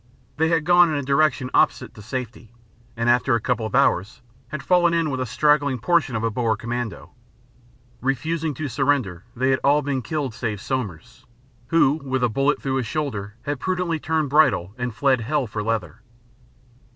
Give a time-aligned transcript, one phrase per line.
[0.37, 2.51] They had gone in a direction opposite to safety,
[2.97, 6.31] and after a couple of hours had fallen in with a straggling portion of a
[6.31, 7.11] Boer Commando.
[8.01, 11.27] Refusing to surrender, they had all been killed save Somers,
[11.67, 15.61] who, with a bullet through his shoulder, had prudently turned bridle and fled hell for
[15.61, 16.01] leather.